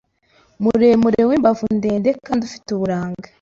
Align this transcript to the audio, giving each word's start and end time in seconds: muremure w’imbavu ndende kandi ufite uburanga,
muremure 0.63 1.21
w’imbavu 1.29 1.65
ndende 1.77 2.09
kandi 2.25 2.41
ufite 2.47 2.67
uburanga, 2.71 3.27